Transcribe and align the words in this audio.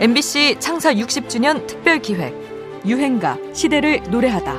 MBC 0.00 0.58
창사 0.60 0.94
60주년 0.94 1.66
특별 1.66 1.98
기획 1.98 2.32
유행가 2.86 3.36
시대를 3.52 4.00
노래하다. 4.08 4.52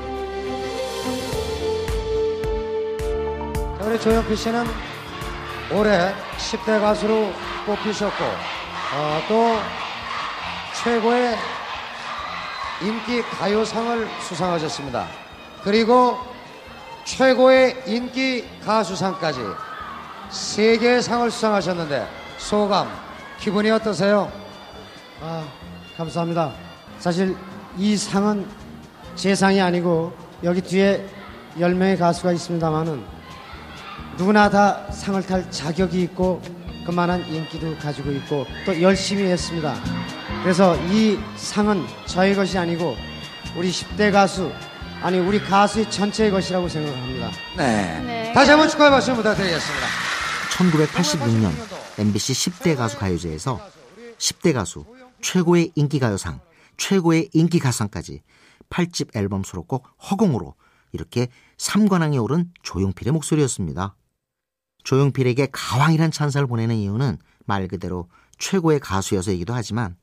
우리 3.81 3.99
조영필 4.01 4.35
씨는 4.35 4.65
올해 5.71 6.13
10대 6.37 6.81
가수로 6.81 7.31
뽑히셨고 7.65 8.21
어, 8.21 9.21
또 9.29 9.55
최고의 10.83 11.37
인기 12.81 13.21
가요상을 13.21 14.09
수상하셨습니다. 14.27 15.07
그리고 15.63 16.17
최고의 17.05 17.81
인기 17.87 18.45
가수상까지 18.65 19.39
세 20.29 20.77
개의 20.77 21.01
상을 21.01 21.31
수상하셨는데 21.31 22.05
소감, 22.37 22.89
기분이 23.39 23.71
어떠세요? 23.71 24.38
아, 25.21 25.47
감사합니다. 25.97 26.53
사실 26.99 27.35
이 27.77 27.97
상은 27.97 28.45
제 29.15 29.35
상이 29.35 29.59
아니고 29.61 30.13
여기 30.43 30.61
뒤에 30.61 31.05
10명의 31.57 31.97
가수가 31.97 32.31
있습니다만은 32.31 33.03
누구나 34.17 34.49
다 34.49 34.89
상을 34.91 35.21
탈 35.25 35.49
자격이 35.51 36.01
있고 36.03 36.41
그만한 36.85 37.25
인기도 37.27 37.75
가지고 37.77 38.11
있고 38.11 38.45
또 38.65 38.81
열심히 38.81 39.23
했습니다. 39.23 39.75
그래서 40.43 40.75
이 40.87 41.19
상은 41.35 41.85
저의 42.05 42.35
것이 42.35 42.57
아니고 42.57 42.95
우리 43.55 43.71
10대 43.71 44.11
가수 44.11 44.51
아니 45.01 45.19
우리 45.19 45.39
가수의 45.39 45.89
전체의 45.89 46.31
것이라고 46.31 46.67
생각합니다. 46.67 47.29
네. 47.57 48.31
다시 48.33 48.51
한번 48.51 48.69
축하의 48.69 48.91
말씀 48.91 49.15
부탁드리겠습니다. 49.15 49.87
1986년 50.51 51.51
MBC 51.97 52.33
10대 52.33 52.75
가수 52.75 52.97
가요제에서 52.97 53.59
10대 54.17 54.53
가수 54.53 54.85
최고의 55.21 55.71
인기 55.75 55.99
가요상, 55.99 56.39
최고의 56.77 57.29
인기 57.33 57.59
가상까지 57.59 58.21
8집 58.69 59.15
앨범 59.15 59.43
수록곡 59.43 59.87
허공으로 60.09 60.55
이렇게 60.91 61.27
3관왕에 61.57 62.21
오른 62.21 62.51
조용필의 62.63 63.13
목소리였습니다. 63.13 63.95
조용필에게 64.83 65.49
가왕이란 65.51 66.11
찬사를 66.11 66.47
보내는 66.47 66.75
이유는 66.75 67.17
말 67.45 67.67
그대로 67.67 68.09
최고의 68.37 68.79
가수여서이기도 68.79 69.53
하지만 69.53 69.97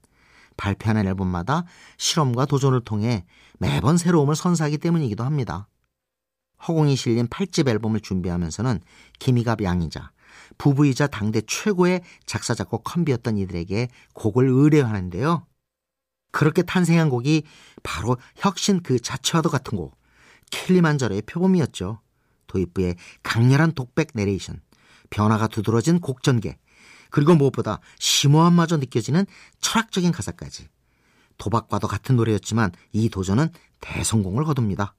발표하는 0.57 1.07
앨범마다 1.07 1.65
실험과 1.97 2.47
도전을 2.47 2.83
통해 2.83 3.25
매번 3.59 3.97
새로움을 3.97 4.37
선사하기 4.37 4.79
때문이기도 4.79 5.25
합니다. 5.25 5.69
허공이 6.67 6.97
실린 6.97 7.27
8집 7.29 7.69
앨범을 7.69 8.01
준비하면서는 8.01 8.81
김희갑 9.19 9.63
양이자 9.63 10.11
부부이자 10.59 11.07
당대 11.09 11.41
최고의 11.47 12.03
작사 12.25 12.55
작곡 12.55 12.85
컴비였던 12.85 13.39
이들에게 13.39 13.89
곡을 14.15 14.49
의뢰하는데요. 14.49 15.47
그렇게 16.33 16.63
탄생한 16.63 17.09
곡이 17.09 17.45
바로 17.83 18.17
혁신 18.37 18.83
그 18.83 19.01
자체와도 19.01 19.49
같은 19.49 19.77
곡 19.77 19.97
킬리만저로의 20.51 21.23
표범이었죠. 21.23 22.01
도입부의 22.47 22.97
강렬한 23.23 23.73
독백 23.73 24.11
내레이션, 24.15 24.61
변화가 25.11 25.49
두드러진 25.49 26.01
곡 26.01 26.23
전개, 26.23 26.59
그리고 27.11 27.35
무엇보다 27.35 27.81
심오함마저 27.99 28.77
느껴지는 28.77 29.27
철학적인 29.61 30.13
가사까지. 30.13 30.69
도박과도 31.39 31.87
같은 31.89 32.17
노래였지만 32.17 32.73
이 32.93 33.09
도전은 33.09 33.51
대성공을 33.81 34.45
거둡니다. 34.45 34.95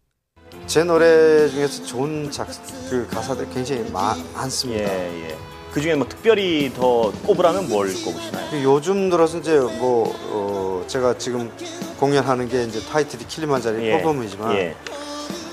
제 0.68 0.84
노래 0.84 1.48
중에서 1.50 1.86
좋은 1.86 2.30
작, 2.30 2.48
그 2.90 3.08
가사들 3.10 3.50
굉장히 3.54 3.90
마, 3.90 4.16
많습니다. 4.34 4.84
예, 4.84 5.30
예. 5.30 5.38
그 5.72 5.82
중에 5.82 5.96
뭐 5.96 6.08
특별히 6.08 6.72
더 6.76 7.12
꼽으라면 7.26 7.70
뭘 7.70 7.88
꼽으시나요? 7.94 8.64
요즘 8.64 9.10
들어서 9.10 9.38
이제 9.38 9.58
뭐 9.60 10.14
어, 10.30 10.84
제가 10.88 11.18
지금 11.18 11.52
공연하는 12.00 12.50
게 12.50 12.64
이제 12.64 12.82
타이틀이 12.82 13.28
킬리만자리 13.28 13.86
예, 13.86 13.98
퍼포먼이지만 13.98 14.56
예. 14.56 14.76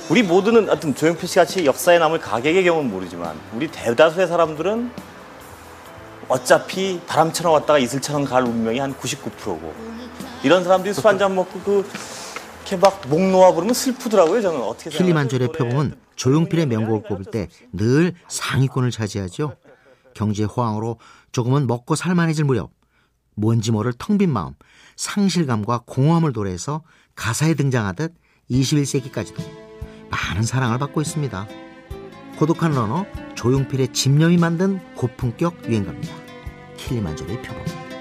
우리 0.09 0.23
모두는 0.23 0.69
어떤 0.69 0.95
조용필 0.95 1.29
씨 1.29 1.37
같이 1.37 1.65
역사에 1.65 1.99
남을 1.99 2.19
가객의 2.21 2.65
경우는 2.65 2.91
모르지만 2.91 3.39
우리 3.55 3.69
대다수의 3.69 4.27
사람들은 4.27 4.91
어차피 6.29 7.01
바람처럼 7.07 7.53
왔다가 7.53 7.79
이슬처럼 7.79 8.25
갈 8.25 8.43
운명이 8.43 8.79
한 8.81 8.95
99%고 8.95 9.73
이런 10.43 10.65
사람들이 10.65 10.93
술 10.93 11.05
한 11.07 11.19
잔 11.19 11.35
먹고 11.35 11.61
그 11.61 11.87
이렇게 12.75 12.77
막 12.77 13.09
목 13.09 13.21
놓아 13.21 13.53
부르면 13.53 13.75
슬프더라고요 13.75 14.41
저는 14.43 14.61
어떻게 14.63 14.91
생각하세요? 14.91 15.49
표범은 15.53 15.95
조용필의 16.17 16.67
명곡을 16.67 17.03
꼽을 17.03 17.25
때 17.25 17.49
늘 17.73 18.15
상위권을 18.29 18.91
차지하죠. 18.91 19.57
경제 20.15 20.45
호황으로 20.45 20.99
조금은 21.33 21.67
먹고 21.67 21.95
살만해질 21.97 22.45
무렵 22.45 22.71
뭔지 23.37 23.73
모를 23.73 23.93
텅 23.99 24.17
빈 24.19 24.31
마음, 24.33 24.53
상실감과 24.97 25.83
공허함을 25.87 26.33
도래해서 26.33 26.83
가사에 27.17 27.55
등장하듯 27.55 28.15
21세기까지도 28.51 29.43
많은 30.11 30.43
사랑을 30.45 30.79
받고 30.79 31.01
있습니다. 31.01 31.49
고독한 32.39 32.73
러너 32.73 33.07
조용필의 33.35 33.93
집념이 33.93 34.37
만든 34.39 34.81
고품격 34.95 35.69
유행가입니다. 35.69 36.15
킬리만자로의 36.77 37.43
표범. 37.43 37.94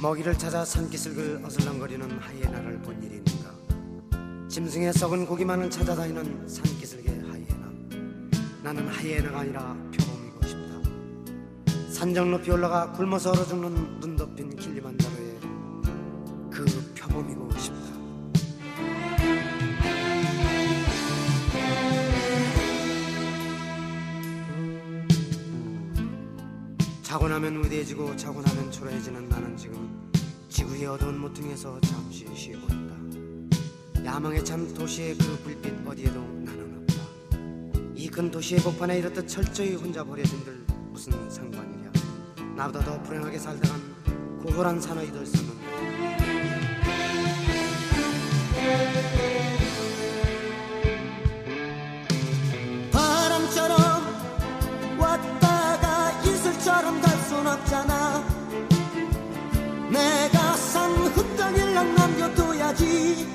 먹이를 0.00 0.38
찾아 0.38 0.64
산기슭을 0.64 1.42
어슬렁거리는 1.44 2.18
하이에나를 2.18 2.78
본 2.82 3.02
일이 3.02 3.16
있는가? 3.16 4.48
짐승의 4.48 4.92
썩은 4.92 5.26
고기만을 5.26 5.68
찾아다니는 5.70 6.48
산기슭의 6.48 7.22
하이에나. 7.28 7.72
나는 8.62 8.86
하이에나가 8.88 9.40
아니라 9.40 9.76
표범이고 9.92 10.46
싶다. 10.46 11.92
산정 11.92 12.30
높이 12.30 12.50
올라가 12.50 12.92
굶어서 12.92 13.32
얼어 13.32 13.44
죽는 13.44 14.00
눈 14.00 14.16
덮인 14.16 14.54
킬리만자로의 14.54 15.38
그 16.50 16.94
표범이고 16.96 17.58
싶다 17.58 17.77
자고 27.08 27.26
나면 27.26 27.64
위대해지고 27.64 28.14
자고 28.18 28.42
나면 28.42 28.70
초라해지는 28.70 29.30
나는 29.30 29.56
지금 29.56 30.10
지구의 30.50 30.84
어두운 30.84 31.18
모퉁이에서 31.18 31.80
잠시 31.80 32.26
쉬고 32.36 32.58
있다. 32.66 34.04
야망에 34.04 34.44
찬 34.44 34.74
도시의 34.74 35.16
그 35.16 35.38
불빛 35.42 35.86
어디에도 35.86 36.20
나는 36.20 36.84
없다. 36.86 37.38
이 37.94 38.10
큰 38.10 38.30
도시의 38.30 38.60
복판에 38.60 38.98
이렇듯 38.98 39.26
철저히 39.26 39.74
혼자 39.74 40.04
버려진들 40.04 40.66
무슨 40.90 41.30
상관이랴. 41.30 41.90
나보다 42.54 42.84
더 42.84 43.02
불행하게 43.02 43.38
살다간 43.38 44.38
고골한 44.42 44.78
사나이도 44.78 45.22
있었는데. 45.22 45.58
없잖아. 57.58 58.24
내가 59.90 60.52
산 60.56 60.90
흙덩이랑 60.92 61.94
남겨둬야지. 61.94 63.26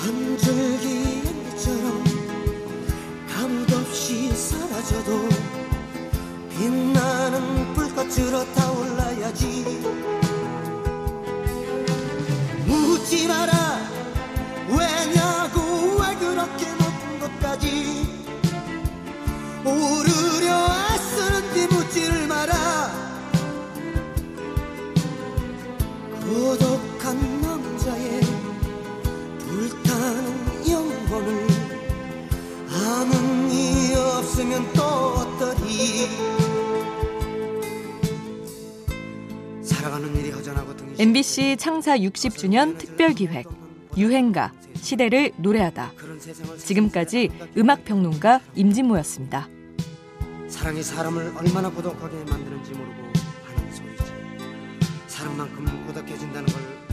한 0.00 0.38
줄기 0.38 1.22
연기처럼 1.24 2.04
아무도 3.36 3.76
없이 3.78 4.34
사라져도 4.34 5.28
빛나는 6.50 7.74
불꽃으로 7.74 8.44
타올라야지. 8.54 9.82
묻지 12.66 13.28
마라. 13.28 13.52
왜냐고 14.68 15.60
왜 16.00 16.14
그렇게 16.16 16.66
높은 16.72 17.20
곳까지 17.20 18.22
오르려 19.64 20.71
MBC 40.98 41.56
창사 41.58 41.98
60주년 41.98 42.78
특별 42.78 43.14
기획 43.14 43.46
유행가 43.96 44.52
시대를 44.76 45.32
노래하다. 45.38 45.92
지금까지 46.58 47.30
음악 47.58 47.84
평론가 47.84 48.40
임진모였습니다. 48.54 49.48
사랑이 50.48 50.82
사람을 50.84 51.34
얼마나 51.36 51.68
고독하게 51.68 52.16
만드는지 52.30 52.70
모르고 52.72 53.02
하는 53.44 53.72
소리지. 53.74 54.04
사랑만큼 55.08 55.86
고독해진다는 55.88 56.46
걸 56.46 56.91